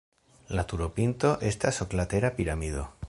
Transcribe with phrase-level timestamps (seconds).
[0.59, 2.89] La turopinto estas oklatera piramido.